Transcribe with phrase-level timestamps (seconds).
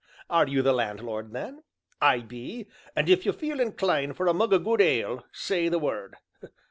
[0.31, 1.61] "Are you the landlord, then?"
[2.01, 2.65] "I be;
[2.95, 6.15] and if you feel inclined for a mug o' good ale say the word."